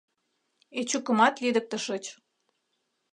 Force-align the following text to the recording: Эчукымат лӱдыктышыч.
Эчукымат 0.79 1.35
лӱдыктышыч. 1.41 2.05